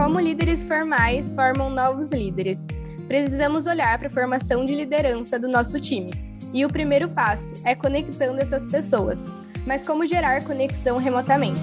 Como 0.00 0.18
líderes 0.18 0.64
formais 0.64 1.30
formam 1.30 1.68
novos 1.68 2.10
líderes, 2.10 2.66
precisamos 3.06 3.66
olhar 3.66 3.98
para 3.98 4.08
a 4.08 4.10
formação 4.10 4.64
de 4.64 4.74
liderança 4.74 5.38
do 5.38 5.46
nosso 5.46 5.78
time. 5.78 6.10
E 6.54 6.64
o 6.64 6.70
primeiro 6.70 7.06
passo 7.06 7.60
é 7.66 7.74
conectando 7.74 8.40
essas 8.40 8.66
pessoas. 8.66 9.26
Mas 9.66 9.84
como 9.84 10.06
gerar 10.06 10.42
conexão 10.42 10.96
remotamente? 10.96 11.60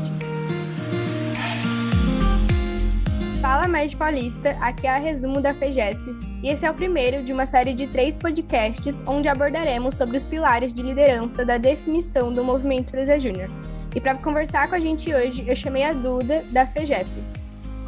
Fala 3.42 3.68
Mais 3.68 3.96
Paulista, 3.96 4.51
aqui 4.61 4.86
é 4.86 4.92
a 4.92 5.00
resumo 5.00 5.42
da 5.42 5.56
FEGESP, 5.56 6.15
e 6.43 6.50
esse 6.50 6.64
é 6.64 6.69
o 6.69 6.75
primeiro 6.75 7.24
de 7.24 7.33
uma 7.33 7.47
série 7.47 7.74
de 7.74 7.88
três 7.88 8.19
podcasts 8.19 9.01
onde 9.07 9.28
abordaremos 9.28 9.96
sobre 9.96 10.15
os 10.15 10.24
pilares 10.24 10.71
de 10.71 10.83
liderança 10.83 11.43
da 11.43 11.57
definição 11.57 12.32
do 12.32 12.43
movimento 12.43 12.89
Empresa 12.89 13.19
Júnior. 13.19 13.50
E 13.96 14.00
para 14.00 14.14
conversar 14.14 14.69
com 14.69 14.75
a 14.75 14.79
gente 14.79 15.11
hoje, 15.11 15.43
eu 15.47 15.56
chamei 15.56 15.86
a 15.86 15.92
Duda, 15.92 16.46
da 16.51 16.68
FEGEP. 16.68 17.10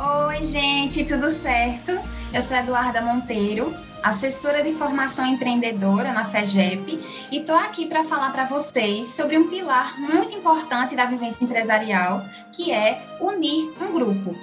Oi, 0.01 0.41
gente, 0.43 1.03
tudo 1.03 1.29
certo? 1.29 1.91
Eu 2.33 2.41
sou 2.41 2.55
Eduarda 2.55 3.01
Monteiro, 3.01 3.75
assessora 4.01 4.63
de 4.63 4.71
formação 4.71 5.25
empreendedora 5.25 6.13
na 6.13 6.23
FEGEP, 6.23 6.97
e 7.29 7.39
estou 7.39 7.57
aqui 7.57 7.85
para 7.85 8.05
falar 8.05 8.31
para 8.31 8.45
vocês 8.45 9.07
sobre 9.07 9.37
um 9.37 9.49
pilar 9.49 9.99
muito 9.99 10.33
importante 10.33 10.95
da 10.95 11.03
vivência 11.03 11.43
empresarial, 11.43 12.23
que 12.53 12.71
é 12.71 13.03
unir 13.19 13.73
um 13.81 13.91
grupo. 13.91 14.33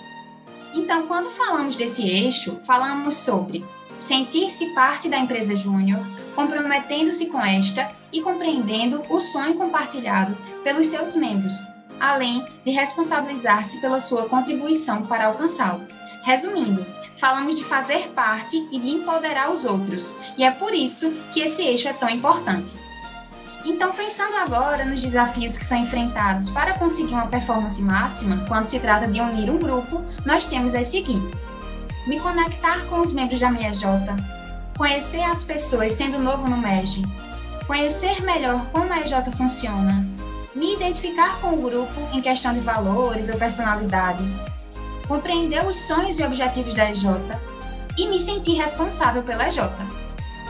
Então, 0.75 1.07
quando 1.07 1.31
falamos 1.31 1.75
desse 1.75 2.07
eixo, 2.07 2.59
falamos 2.67 3.17
sobre 3.17 3.65
sentir-se 3.97 4.75
parte 4.75 5.09
da 5.09 5.17
empresa 5.17 5.57
júnior, 5.57 6.05
comprometendo-se 6.35 7.29
com 7.29 7.41
esta 7.41 7.91
e 8.13 8.21
compreendendo 8.21 9.03
o 9.09 9.19
sonho 9.19 9.55
compartilhado 9.55 10.37
pelos 10.63 10.85
seus 10.85 11.17
membros, 11.17 11.76
além 12.01 12.45
de 12.65 12.73
responsabilizar-se 12.73 13.81
pela 13.81 14.01
sua 14.01 14.29
contribuição 14.29 15.03
para 15.03 15.27
alcançá-lo. 15.27 15.87
Resumindo, 16.23 16.85
falamos 17.15 17.55
de 17.55 17.65
fazer 17.65 18.09
parte 18.09 18.57
e 18.73 18.79
de 18.79 18.91
empoderar 18.91 19.51
os 19.51 19.65
outros, 19.65 20.19
e 20.37 20.45
é 20.45 20.51
por 20.51 20.75
isso 20.75 21.13
que 21.33 21.41
esse 21.41 21.63
eixo 21.63 21.89
é 21.89 21.93
tão 21.93 22.11
importante. 22.11 22.75
Então, 23.65 23.93
pensando 23.93 24.37
agora 24.37 24.85
nos 24.85 25.03
desafios 25.03 25.57
que 25.57 25.65
são 25.65 25.79
enfrentados 25.79 26.51
para 26.51 26.75
conseguir 26.75 27.15
uma 27.15 27.27
performance 27.27 27.83
máxima, 27.83 28.45
quando 28.47 28.67
se 28.67 28.79
trata 28.79 29.09
de 29.09 29.21
unir 29.21 29.51
um 29.51 29.59
grupo, 29.59 30.05
nós 30.25 30.45
temos 30.45 30.75
as 30.75 30.87
seguintes: 30.87 31.49
me 32.07 32.21
conectar 32.21 32.85
com 32.87 33.01
os 33.01 33.13
membros 33.13 33.41
da 33.41 33.51
minha 33.51 33.73
J, 33.73 34.15
conhecer 34.77 35.23
as 35.23 35.43
pessoas 35.43 35.95
sendo 35.95 36.19
novo 36.19 36.49
no 36.49 36.57
MEG, 36.57 37.05
conhecer 37.67 38.23
melhor 38.23 38.67
como 38.67 38.93
a 38.93 39.01
EJ 39.01 39.33
funciona, 39.37 40.07
me 40.57 40.73
identificar 40.73 41.39
com 41.41 41.53
o 41.53 41.63
grupo 41.63 42.01
em 42.13 42.23
questão 42.23 42.55
de 42.55 42.61
valores 42.61 43.29
ou 43.29 43.37
personalidade, 43.37 44.25
compreender 45.07 45.65
os 45.67 45.77
sonhos 45.77 46.19
e 46.19 46.25
objetivos 46.25 46.73
da 46.73 46.91
EJ 46.91 47.05
e 47.99 48.09
me 48.09 48.19
sentir 48.19 48.55
responsável 48.55 49.23
pela 49.23 49.47
EJ. 49.47 49.59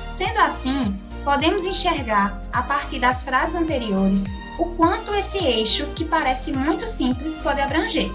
Sendo 0.06 0.38
assim, 0.38 0.96
podemos 1.24 1.66
enxergar, 1.66 2.40
a 2.52 2.62
partir 2.62 3.00
das 3.00 3.24
frases 3.24 3.56
anteriores, 3.56 4.32
o 4.60 4.66
quanto 4.76 5.12
esse 5.12 5.44
eixo, 5.44 5.86
que 5.88 6.04
parece 6.04 6.52
muito 6.52 6.86
simples, 6.86 7.38
pode 7.38 7.60
abranger, 7.60 8.10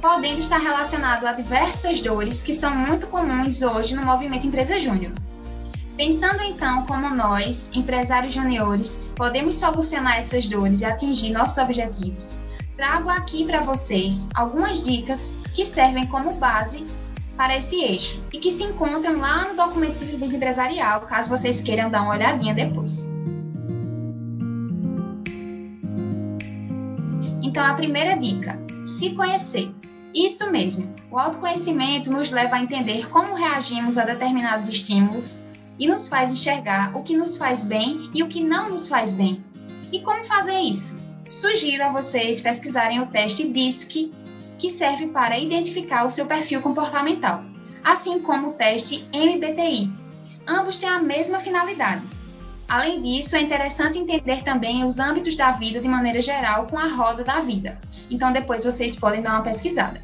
podendo 0.00 0.38
estar 0.38 0.58
relacionado 0.58 1.26
a 1.26 1.32
diversas 1.32 2.00
dores 2.00 2.42
que 2.42 2.54
são 2.54 2.72
muito 2.74 3.08
comuns 3.08 3.62
hoje 3.62 3.96
no 3.96 4.04
movimento 4.04 4.46
Empresa 4.46 4.78
Júnior 4.78 5.12
Pensando 5.96 6.42
então 6.42 6.84
como 6.84 7.08
nós, 7.14 7.74
empresários 7.74 8.34
juniores, 8.34 9.02
podemos 9.16 9.54
solucionar 9.54 10.18
essas 10.18 10.46
dores 10.46 10.82
e 10.82 10.84
atingir 10.84 11.30
nossos 11.30 11.56
objetivos, 11.56 12.36
trago 12.76 13.08
aqui 13.08 13.46
para 13.46 13.62
vocês 13.62 14.28
algumas 14.34 14.82
dicas 14.82 15.32
que 15.54 15.64
servem 15.64 16.06
como 16.06 16.34
base 16.34 16.84
para 17.34 17.56
esse 17.56 17.82
eixo 17.82 18.20
e 18.30 18.38
que 18.38 18.50
se 18.50 18.64
encontram 18.64 19.18
lá 19.18 19.48
no 19.48 19.56
documento 19.56 19.98
de 19.98 20.04
vivência 20.04 20.36
empresarial, 20.36 21.00
caso 21.02 21.30
vocês 21.30 21.62
queiram 21.62 21.90
dar 21.90 22.02
uma 22.02 22.12
olhadinha 22.12 22.52
depois. 22.52 23.10
Então, 27.42 27.64
a 27.64 27.72
primeira 27.72 28.16
dica: 28.16 28.60
se 28.84 29.14
conhecer. 29.14 29.74
Isso 30.14 30.50
mesmo, 30.50 30.94
o 31.10 31.18
autoconhecimento 31.18 32.10
nos 32.10 32.30
leva 32.30 32.56
a 32.56 32.62
entender 32.62 33.08
como 33.08 33.34
reagimos 33.34 33.98
a 33.98 34.04
determinados 34.04 34.66
estímulos 34.66 35.40
e 35.78 35.86
nos 35.86 36.08
faz 36.08 36.32
enxergar 36.32 36.96
o 36.96 37.02
que 37.02 37.16
nos 37.16 37.36
faz 37.36 37.62
bem 37.62 38.10
e 38.14 38.22
o 38.22 38.28
que 38.28 38.42
não 38.42 38.70
nos 38.70 38.88
faz 38.88 39.12
bem. 39.12 39.44
E 39.92 40.00
como 40.00 40.24
fazer 40.24 40.58
isso? 40.60 41.00
Sugiro 41.28 41.84
a 41.84 41.90
vocês 41.90 42.40
pesquisarem 42.40 43.00
o 43.00 43.06
teste 43.06 43.48
DISC, 43.48 44.12
que 44.58 44.70
serve 44.70 45.08
para 45.08 45.38
identificar 45.38 46.04
o 46.04 46.10
seu 46.10 46.26
perfil 46.26 46.62
comportamental, 46.62 47.44
assim 47.84 48.20
como 48.20 48.48
o 48.48 48.52
teste 48.52 49.06
MBTI. 49.12 49.92
Ambos 50.46 50.76
têm 50.76 50.88
a 50.88 51.00
mesma 51.00 51.40
finalidade. 51.40 52.02
Além 52.68 53.00
disso, 53.00 53.36
é 53.36 53.42
interessante 53.42 53.98
entender 53.98 54.42
também 54.42 54.84
os 54.84 54.98
âmbitos 54.98 55.36
da 55.36 55.52
vida 55.52 55.80
de 55.80 55.88
maneira 55.88 56.20
geral 56.20 56.66
com 56.66 56.78
a 56.78 56.88
roda 56.88 57.22
da 57.22 57.40
vida. 57.40 57.78
Então, 58.10 58.32
depois 58.32 58.64
vocês 58.64 58.96
podem 58.96 59.22
dar 59.22 59.34
uma 59.34 59.42
pesquisada. 59.42 60.02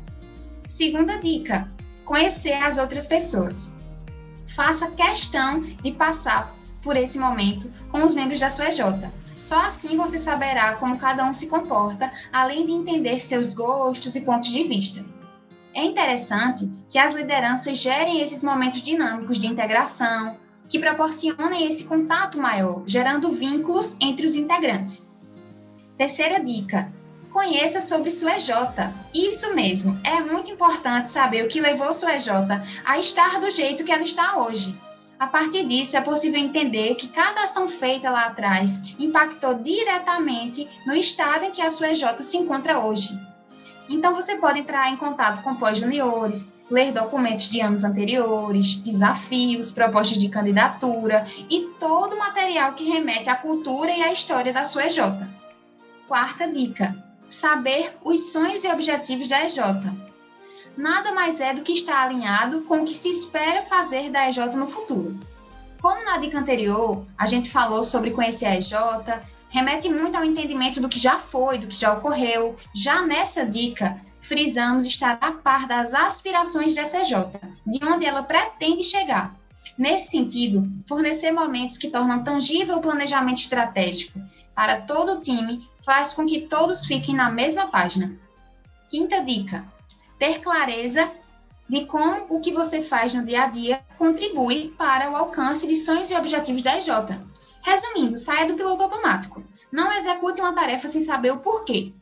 Segunda 0.69 1.19
dica: 1.19 1.69
conhecer 2.05 2.55
as 2.55 2.79
outras 2.79 3.05
pessoas 3.05 3.82
faça 4.55 4.91
questão 4.91 5.61
de 5.61 5.93
passar 5.93 6.55
por 6.83 6.97
esse 6.97 7.19
momento 7.19 7.71
com 7.91 8.03
os 8.03 8.15
membros 8.15 8.41
da 8.41 8.51
sua 8.51 8.69
EJ. 8.69 8.81
Só 9.37 9.61
assim 9.61 9.97
você 9.97 10.19
saberá 10.19 10.75
como 10.77 10.99
cada 10.99 11.25
um 11.25 11.33
se 11.33 11.49
comporta, 11.49 12.11
além 12.33 12.67
de 12.67 12.73
entender 12.73 13.21
seus 13.21 13.55
gostos 13.55 14.15
e 14.15 14.21
pontos 14.23 14.51
de 14.51 14.63
vista. 14.65 15.05
É 15.75 15.85
interessante 15.85 16.71
que 16.91 16.99
as 16.99 17.15
lideranças 17.15 17.79
gerem 17.79 18.21
esses 18.21 18.43
momentos 18.43 18.83
dinâmicos 18.83 19.39
de 19.39 19.47
integração, 19.47 20.37
que 20.69 20.79
proporcionem 20.79 21.67
esse 21.67 21.85
contato 21.85 22.39
maior, 22.39 22.83
gerando 22.87 23.31
vínculos 23.31 23.97
entre 24.01 24.27
os 24.27 24.35
integrantes. 24.35 25.13
Terceira 25.97 26.41
dica: 26.41 26.93
conheça 27.33 27.81
sobre 27.81 28.11
sua 28.11 28.37
EJ. 28.37 28.51
Isso 29.15 29.55
mesmo, 29.55 29.99
é 30.05 30.21
muito 30.21 30.51
importante 30.51 31.11
saber 31.11 31.45
o 31.45 31.49
que 31.49 31.61
levou 31.61 31.93
sua 31.93 32.15
EJ 32.15 32.29
a 32.85 32.99
estar 32.99 33.41
do 33.41 33.51
jeito 33.51 33.85
que 33.85 33.91
ela 33.91 34.03
está 34.03 34.39
hoje. 34.39 34.79
A 35.19 35.27
partir 35.27 35.65
disso, 35.67 35.97
é 35.97 36.01
possível 36.01 36.41
entender 36.41 36.97
que 36.97 37.09
cada 37.09 37.45
ação 37.45 37.69
feita 37.69 38.11
lá 38.11 38.27
atrás 38.27 38.95
impactou 38.99 39.55
diretamente 39.55 40.69
no 40.85 40.95
estado 40.95 41.45
em 41.45 41.53
que 41.53 41.63
a 41.63 41.71
sua 41.71 41.91
EJ 41.91 42.19
se 42.19 42.39
encontra 42.39 42.81
hoje. 42.81 43.19
Então, 43.89 44.15
você 44.15 44.37
pode 44.37 44.61
entrar 44.61 44.91
em 44.91 44.97
contato 44.97 45.43
com 45.43 45.55
pós-juniores, 45.55 46.59
ler 46.71 46.93
documentos 46.93 47.49
de 47.51 47.61
anos 47.61 47.85
anteriores, 47.85 48.77
desafios, 48.77 49.71
propostas 49.71 50.19
de 50.19 50.29
candidatura 50.29 51.27
e 51.51 51.69
todo 51.79 52.15
o 52.15 52.19
material 52.19 52.73
que 52.75 52.91
remete 52.91 53.29
à 53.29 53.37
cultura 53.37 53.91
e 53.91 54.03
à 54.03 54.13
história 54.13 54.53
da 54.53 54.65
sua 54.65 54.87
EJ. 54.87 55.01
Quarta 56.09 56.49
dica: 56.49 56.97
saber 57.33 57.97
os 58.05 58.31
sonhos 58.31 58.63
e 58.63 58.69
objetivos 58.69 59.27
da 59.27 59.45
EJ. 59.45 59.59
Nada 60.77 61.13
mais 61.13 61.41
é 61.41 61.55
do 61.55 61.63
que 61.63 61.73
estar 61.73 62.03
alinhado 62.03 62.63
com 62.63 62.83
o 62.83 62.85
que 62.85 62.95
se 62.95 63.09
espera 63.09 63.63
fazer 63.63 64.11
da 64.11 64.29
EJ 64.29 64.55
no 64.55 64.67
futuro. 64.67 65.19
Como 65.81 66.05
na 66.05 66.19
dica 66.19 66.39
anterior, 66.39 67.05
a 67.17 67.27
gente 67.27 67.51
falou 67.51 67.83
sobre 67.83 68.11
conhecer 68.11 68.47
a 68.47 68.57
EJ, 68.57 68.75
remete 69.49 69.89
muito 69.89 70.17
ao 70.17 70.25
entendimento 70.25 70.81
do 70.81 70.89
que 70.89 70.99
já 70.99 71.19
foi, 71.19 71.59
do 71.59 71.67
que 71.67 71.75
já 71.75 71.95
ocorreu. 71.95 72.55
Já 72.75 73.03
nessa 73.03 73.47
dica, 73.47 73.99
frisamos 74.21 74.85
estar 74.85 75.19
a 75.21 75.33
par 75.33 75.67
das 75.67 75.95
aspirações 75.95 76.75
dessa 76.75 77.01
EJ, 77.01 77.15
de 77.67 77.85
onde 77.85 78.05
ela 78.05 78.23
pretende 78.23 78.83
chegar. 78.83 79.35
Nesse 79.77 80.11
sentido, 80.11 80.69
fornecer 80.87 81.33
momentos 81.33 81.79
que 81.79 81.89
tornam 81.89 82.23
tangível 82.23 82.77
o 82.77 82.83
planejamento 82.83 83.41
estratégico 83.41 84.21
para 84.55 84.83
todo 84.83 85.15
o 85.15 85.21
time 85.21 85.67
faz 85.85 86.13
com 86.13 86.27
que 86.27 86.43
todos 86.43 86.87
fiquem 86.87 87.15
na 87.15 87.31
mesma 87.31 87.67
página. 87.67 88.17
Quinta 88.89 89.21
dica: 89.21 89.65
ter 90.19 90.41
clareza 90.41 91.11
de 91.69 91.87
como 91.87 92.27
o 92.29 92.41
que 92.41 92.53
você 92.53 92.83
faz 92.83 93.15
no 93.15 93.25
dia 93.25 93.45
a 93.45 93.47
dia 93.47 93.83
contribui 93.99 94.75
para 94.77 95.11
o 95.11 95.17
alcance 95.17 95.67
de 95.67 95.75
sonhos 95.75 96.11
e 96.11 96.15
objetivos 96.15 96.63
da 96.63 96.77
EJ. 96.77 96.89
Resumindo, 97.63 98.17
saia 98.17 98.47
do 98.47 98.55
piloto 98.55 98.83
automático. 98.83 99.43
Não 99.71 99.91
execute 99.93 100.41
uma 100.41 100.53
tarefa 100.53 100.89
sem 100.89 101.01
saber 101.01 101.33
o 101.33 101.39
porquê. 101.39 101.93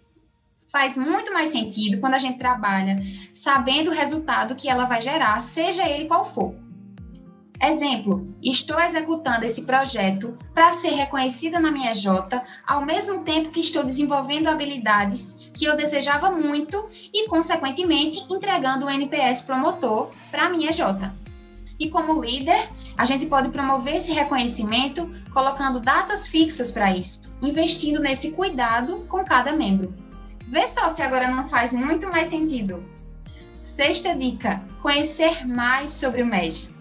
Faz 0.67 0.97
muito 0.97 1.33
mais 1.33 1.51
sentido 1.51 2.01
quando 2.01 2.15
a 2.15 2.19
gente 2.19 2.39
trabalha 2.39 2.97
sabendo 3.33 3.91
o 3.91 3.95
resultado 3.95 4.55
que 4.57 4.69
ela 4.69 4.87
vai 4.87 5.01
gerar, 5.01 5.39
seja 5.41 5.89
ele 5.89 6.07
qual 6.07 6.25
for. 6.25 6.55
Exemplo, 7.63 8.27
estou 8.43 8.81
executando 8.81 9.45
esse 9.45 9.67
projeto 9.67 10.39
para 10.55 10.73
ser 10.73 10.93
reconhecida 10.93 11.61
na 11.61 11.71
minha 11.71 11.95
J, 11.95 12.43
ao 12.67 12.87
mesmo 12.87 13.23
tempo 13.23 13.51
que 13.51 13.61
estou 13.61 13.85
desenvolvendo 13.85 14.49
habilidades 14.49 15.51
que 15.53 15.67
eu 15.67 15.77
desejava 15.77 16.31
muito 16.31 16.89
e, 17.13 17.29
consequentemente, 17.29 18.25
entregando 18.31 18.87
o 18.87 18.91
NPS 18.91 19.43
promotor 19.43 20.09
para 20.31 20.47
a 20.47 20.49
minha 20.49 20.73
J. 20.73 21.13
E 21.79 21.91
como 21.91 22.23
líder, 22.25 22.67
a 22.97 23.05
gente 23.05 23.27
pode 23.27 23.51
promover 23.51 23.97
esse 23.97 24.13
reconhecimento 24.13 25.11
colocando 25.31 25.81
datas 25.81 26.29
fixas 26.29 26.73
para 26.73 26.97
isso, 26.97 27.37
investindo 27.43 28.01
nesse 28.01 28.33
cuidado 28.33 29.07
com 29.07 29.23
cada 29.23 29.53
membro. 29.53 29.95
Vê 30.47 30.67
só 30.67 30.89
se 30.89 31.03
agora 31.03 31.29
não 31.29 31.45
faz 31.47 31.75
muito 31.75 32.09
mais 32.11 32.29
sentido. 32.29 32.83
Sexta 33.61 34.15
dica: 34.15 34.65
conhecer 34.81 35.47
mais 35.47 35.91
sobre 35.91 36.23
o 36.23 36.27
MEG. 36.27 36.80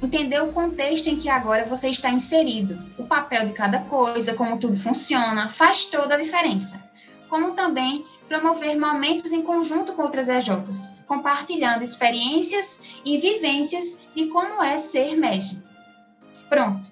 Entender 0.00 0.40
o 0.40 0.52
contexto 0.52 1.08
em 1.08 1.16
que 1.16 1.28
agora 1.28 1.64
você 1.64 1.88
está 1.88 2.08
inserido, 2.10 2.78
o 2.96 3.04
papel 3.04 3.46
de 3.46 3.52
cada 3.52 3.80
coisa, 3.80 4.34
como 4.34 4.56
tudo 4.56 4.76
funciona, 4.76 5.48
faz 5.48 5.86
toda 5.86 6.14
a 6.14 6.20
diferença. 6.20 6.88
Como 7.28 7.50
também 7.50 8.06
promover 8.28 8.78
momentos 8.78 9.32
em 9.32 9.42
conjunto 9.42 9.94
com 9.94 10.02
outras 10.02 10.28
EJs, 10.28 10.98
compartilhando 11.04 11.82
experiências 11.82 13.00
e 13.04 13.18
vivências 13.18 14.06
de 14.14 14.26
como 14.26 14.62
é 14.62 14.78
ser 14.78 15.16
MEG. 15.16 15.60
Pronto. 16.48 16.86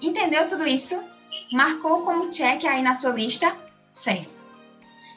Entendeu 0.00 0.46
tudo 0.46 0.66
isso? 0.66 1.02
Marcou 1.50 2.02
como 2.02 2.30
check 2.30 2.64
aí 2.64 2.80
na 2.80 2.94
sua 2.94 3.10
lista? 3.10 3.56
Certo. 3.90 4.44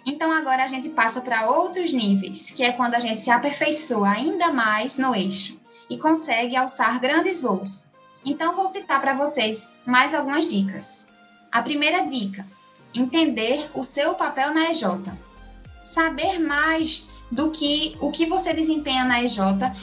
Então 0.04 0.31
agora 0.31 0.63
a 0.63 0.68
gente 0.68 0.89
passa 0.89 1.21
para 1.21 1.50
outros 1.50 1.94
níveis, 1.94 2.50
que 2.50 2.63
é 2.63 2.71
quando 2.71 2.95
a 2.95 3.00
gente 3.00 3.21
se 3.21 3.30
aperfeiçoa 3.30 4.09
ainda 4.09 4.51
mais 4.51 4.98
no 4.98 5.16
eixo 5.16 5.62
e 5.89 5.97
consegue 5.97 6.56
alçar 6.56 7.00
grandes 7.00 7.41
voos. 7.41 7.91
Então 8.25 8.56
vou 8.56 8.68
citar 8.68 9.01
para 9.01 9.13
vocês 9.13 9.75
mais 9.85 10.13
algumas 10.13 10.47
dicas. 10.47 11.09
A 11.51 11.62
primeira 11.62 12.06
dica: 12.06 12.45
entender 12.94 13.69
o 13.74 13.83
seu 13.83 14.15
papel 14.15 14.53
na 14.53 14.71
EJ. 14.71 14.83
Saber 15.83 16.39
mais 16.39 17.07
do 17.30 17.51
que 17.51 17.97
o 18.00 18.12
que 18.12 18.25
você 18.25 18.53
desempenha 18.53 19.03
na 19.03 19.21
EJ, 19.24 19.39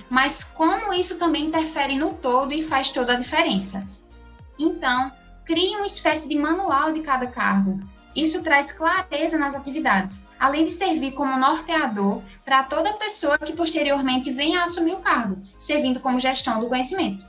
mas 0.08 0.42
como 0.42 0.94
isso 0.94 1.18
também 1.18 1.46
interfere 1.46 1.96
no 1.96 2.14
todo 2.14 2.54
e 2.54 2.62
faz 2.62 2.90
toda 2.90 3.12
a 3.12 3.16
diferença. 3.16 3.88
Então, 4.58 5.12
crie 5.44 5.76
uma 5.76 5.86
espécie 5.86 6.28
de 6.28 6.36
manual 6.36 6.92
de 6.92 7.00
cada 7.00 7.26
cargo. 7.26 7.80
Isso 8.14 8.42
traz 8.42 8.72
clareza 8.72 9.38
nas 9.38 9.54
atividades, 9.54 10.26
além 10.38 10.64
de 10.64 10.72
servir 10.72 11.12
como 11.12 11.38
norteador 11.38 12.22
para 12.44 12.64
toda 12.64 12.94
pessoa 12.94 13.38
que 13.38 13.52
posteriormente 13.52 14.32
venha 14.32 14.60
a 14.60 14.64
assumir 14.64 14.94
o 14.94 15.00
cargo, 15.00 15.40
servindo 15.58 16.00
como 16.00 16.18
gestão 16.18 16.58
do 16.58 16.68
conhecimento. 16.68 17.24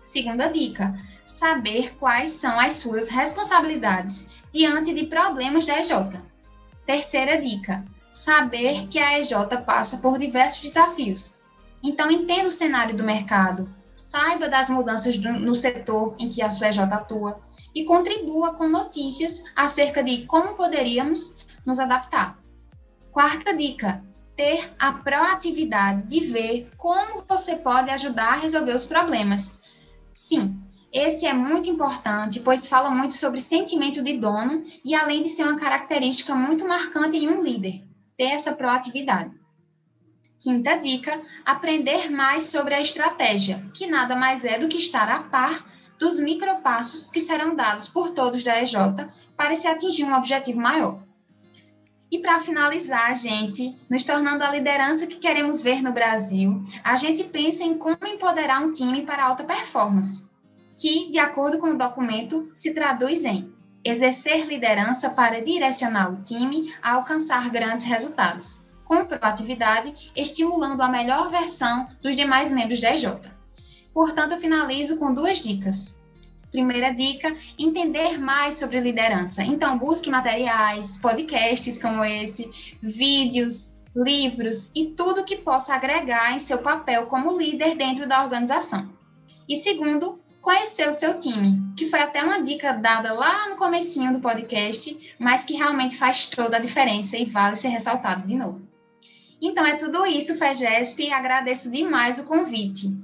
Segunda 0.00 0.48
dica: 0.48 0.94
saber 1.24 1.94
quais 1.96 2.30
são 2.30 2.58
as 2.58 2.74
suas 2.74 3.08
responsabilidades 3.08 4.30
diante 4.52 4.92
de 4.92 5.06
problemas 5.06 5.66
da 5.66 5.78
EJ. 5.78 6.20
Terceira 6.84 7.40
dica: 7.40 7.84
saber 8.10 8.88
que 8.88 8.98
a 8.98 9.18
EJ 9.20 9.32
passa 9.64 9.98
por 9.98 10.18
diversos 10.18 10.62
desafios. 10.62 11.40
Então, 11.82 12.10
entenda 12.10 12.48
o 12.48 12.50
cenário 12.50 12.96
do 12.96 13.04
mercado, 13.04 13.68
saiba 13.96 14.48
das 14.48 14.68
mudanças 14.68 15.16
do, 15.16 15.32
no 15.32 15.54
setor 15.54 16.14
em 16.18 16.28
que 16.28 16.42
a 16.42 16.50
sua 16.50 16.68
EJ 16.68 16.80
atua 16.80 17.40
e 17.74 17.84
contribua 17.84 18.54
com 18.54 18.68
notícias 18.68 19.44
acerca 19.56 20.04
de 20.04 20.26
como 20.26 20.54
poderíamos 20.54 21.38
nos 21.64 21.80
adaptar. 21.80 22.38
Quarta 23.10 23.56
dica: 23.56 24.04
ter 24.36 24.70
a 24.78 24.92
proatividade 24.92 26.04
de 26.04 26.20
ver 26.20 26.70
como 26.76 27.24
você 27.26 27.56
pode 27.56 27.90
ajudar 27.90 28.34
a 28.34 28.36
resolver 28.36 28.74
os 28.74 28.84
problemas. 28.84 29.74
Sim, 30.12 30.60
esse 30.92 31.26
é 31.26 31.32
muito 31.32 31.68
importante, 31.68 32.40
pois 32.40 32.66
fala 32.66 32.90
muito 32.90 33.14
sobre 33.14 33.40
sentimento 33.40 34.02
de 34.02 34.18
dono 34.18 34.62
e 34.84 34.94
além 34.94 35.22
de 35.22 35.28
ser 35.30 35.44
uma 35.44 35.58
característica 35.58 36.34
muito 36.34 36.66
marcante 36.66 37.16
em 37.16 37.28
um 37.28 37.42
líder, 37.42 37.82
ter 38.16 38.24
essa 38.24 38.54
proatividade. 38.54 39.30
Quinta 40.46 40.76
dica: 40.76 41.20
aprender 41.44 42.08
mais 42.08 42.44
sobre 42.44 42.72
a 42.72 42.80
estratégia, 42.80 43.68
que 43.74 43.84
nada 43.84 44.14
mais 44.14 44.44
é 44.44 44.56
do 44.56 44.68
que 44.68 44.76
estar 44.76 45.08
a 45.08 45.18
par 45.24 45.66
dos 45.98 46.20
micropassos 46.20 47.10
que 47.10 47.18
serão 47.18 47.56
dados 47.56 47.88
por 47.88 48.10
todos 48.10 48.44
da 48.44 48.62
EJ 48.62 48.76
para 49.36 49.56
se 49.56 49.66
atingir 49.66 50.04
um 50.04 50.14
objetivo 50.14 50.60
maior. 50.60 51.02
E 52.12 52.20
para 52.20 52.38
finalizar, 52.38 53.12
gente, 53.16 53.74
nos 53.90 54.04
tornando 54.04 54.44
a 54.44 54.52
liderança 54.52 55.08
que 55.08 55.16
queremos 55.16 55.64
ver 55.64 55.82
no 55.82 55.90
Brasil, 55.90 56.62
a 56.84 56.94
gente 56.94 57.24
pensa 57.24 57.64
em 57.64 57.76
como 57.76 57.98
empoderar 58.06 58.62
um 58.62 58.70
time 58.70 59.02
para 59.02 59.24
alta 59.24 59.42
performance, 59.42 60.30
que, 60.76 61.10
de 61.10 61.18
acordo 61.18 61.58
com 61.58 61.70
o 61.70 61.76
documento, 61.76 62.48
se 62.54 62.72
traduz 62.72 63.24
em 63.24 63.52
exercer 63.82 64.46
liderança 64.46 65.10
para 65.10 65.42
direcionar 65.42 66.12
o 66.12 66.22
time 66.22 66.72
a 66.80 66.92
alcançar 66.92 67.50
grandes 67.50 67.84
resultados 67.84 68.64
com 68.86 69.04
proatividade, 69.04 70.10
estimulando 70.16 70.80
a 70.80 70.88
melhor 70.88 71.30
versão 71.30 71.86
dos 72.00 72.16
demais 72.16 72.50
membros 72.50 72.80
da 72.80 72.94
EJ. 72.94 73.06
Portanto, 73.92 74.32
eu 74.32 74.38
finalizo 74.38 74.98
com 74.98 75.12
duas 75.12 75.40
dicas. 75.40 76.00
Primeira 76.50 76.90
dica: 76.92 77.34
entender 77.58 78.18
mais 78.18 78.54
sobre 78.54 78.80
liderança. 78.80 79.42
Então, 79.42 79.78
busque 79.78 80.10
materiais, 80.10 80.98
podcasts 80.98 81.78
como 81.78 82.04
esse, 82.04 82.50
vídeos, 82.80 83.76
livros 83.94 84.70
e 84.74 84.86
tudo 84.86 85.24
que 85.24 85.36
possa 85.36 85.74
agregar 85.74 86.34
em 86.34 86.38
seu 86.38 86.58
papel 86.58 87.06
como 87.06 87.36
líder 87.36 87.74
dentro 87.74 88.06
da 88.06 88.22
organização. 88.22 88.88
E 89.48 89.56
segundo, 89.56 90.20
conhecer 90.42 90.88
o 90.88 90.92
seu 90.92 91.18
time, 91.18 91.74
que 91.76 91.86
foi 91.86 92.00
até 92.00 92.22
uma 92.22 92.42
dica 92.42 92.72
dada 92.72 93.12
lá 93.12 93.48
no 93.48 93.56
comecinho 93.56 94.12
do 94.12 94.20
podcast, 94.20 95.16
mas 95.18 95.44
que 95.44 95.54
realmente 95.54 95.96
faz 95.96 96.26
toda 96.26 96.56
a 96.56 96.60
diferença 96.60 97.16
e 97.16 97.24
vale 97.24 97.56
ser 97.56 97.68
ressaltado 97.68 98.26
de 98.26 98.34
novo. 98.34 98.75
Então 99.40 99.64
é 99.64 99.76
tudo 99.76 100.06
isso, 100.06 100.38
FEGESP, 100.38 101.12
agradeço 101.12 101.70
demais 101.70 102.18
o 102.18 102.24
convite. 102.24 102.96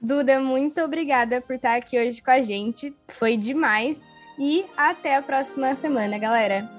Duda, 0.00 0.40
muito 0.40 0.80
obrigada 0.80 1.40
por 1.40 1.56
estar 1.56 1.74
aqui 1.74 1.98
hoje 1.98 2.22
com 2.22 2.30
a 2.30 2.40
gente, 2.40 2.94
foi 3.08 3.36
demais 3.36 4.06
e 4.38 4.64
até 4.76 5.16
a 5.16 5.22
próxima 5.22 5.74
semana, 5.74 6.18
galera. 6.18 6.70